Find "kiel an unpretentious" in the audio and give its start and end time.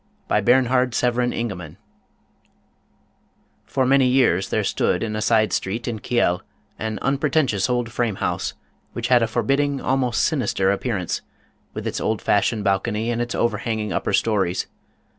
5.99-7.69